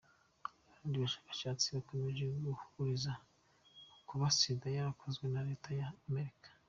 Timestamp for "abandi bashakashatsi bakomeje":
0.67-2.23